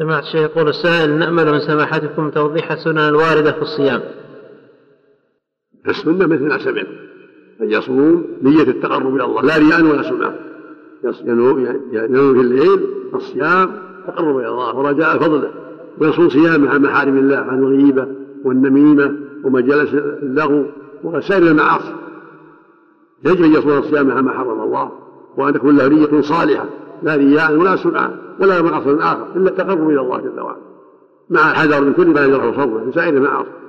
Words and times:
سمعت 0.00 0.22
الشيخ 0.22 0.40
يقول 0.40 0.68
السائل 0.68 1.18
نأمل 1.18 1.52
من 1.52 1.60
سماحتكم 1.60 2.30
توضيح 2.30 2.72
السنن 2.72 2.98
الواردة 2.98 3.52
في 3.52 3.62
الصيام. 3.62 4.00
السنة 5.88 6.26
مثل 6.26 6.48
ما 6.48 6.58
سمع 6.58 6.82
أن 7.60 7.70
يصوم 7.70 8.24
نية 8.42 8.62
التقرب 8.62 9.14
إلى 9.14 9.24
الله 9.24 9.42
لا 9.42 9.56
رياء 9.58 9.82
ولا 9.82 10.02
سمعة 10.02 10.34
ينوي 11.92 12.34
في 12.34 12.40
الليل 12.40 12.80
الصيام 13.14 13.72
تقرب 14.06 14.38
إلى 14.38 14.48
الله 14.48 14.76
ورجاء 14.76 15.18
فضله. 15.18 15.50
ويصوم 15.98 16.28
صيامه 16.28 16.70
عن 16.70 16.82
محارم 16.82 17.18
الله 17.18 17.36
عن 17.36 17.58
الغيبة 17.58 18.06
والنميمة 18.44 19.16
ومجالس 19.44 19.94
اللغو 19.94 20.64
وسائر 21.04 21.42
المعاصي. 21.42 21.94
يجب 23.24 23.44
أن 23.44 23.52
يصوم 23.52 23.78
الصيام 23.78 24.10
عما 24.10 24.32
حرم 24.32 24.62
الله 24.62 24.92
وأن 25.36 25.54
تكون 25.54 25.76
له 25.76 25.88
نية 25.88 26.20
صالحة. 26.20 26.66
لا 27.02 27.16
رياء 27.16 27.56
ولا 27.56 27.76
سمعة 27.76 28.10
ولا 28.40 28.62
مقصد 28.62 29.00
آخر 29.00 29.26
إلا 29.36 29.50
التقرب 29.50 29.90
إلى 29.90 30.00
الله 30.00 30.18
جل 30.18 30.40
وعلا. 30.40 30.70
مع 31.30 31.50
الحذر 31.50 31.80
من 31.84 31.92
كل 31.92 32.06
ما 32.06 32.24
يجرح 32.24 32.44
صومه 32.56 32.84
من 32.84 32.92
سائر 32.92 33.16
المعاصي 33.16 33.60